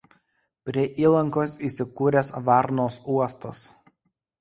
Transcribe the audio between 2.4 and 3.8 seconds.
Varnos uostas.